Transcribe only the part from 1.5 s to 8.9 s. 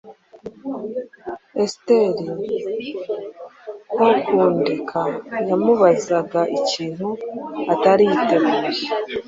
Esiteri Kokundeka. Yamubazaga ikintu atari yiteguye